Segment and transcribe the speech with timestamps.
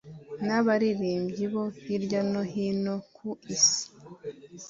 [0.45, 3.85] n'abaririmbyi bo hirya no hino ku isi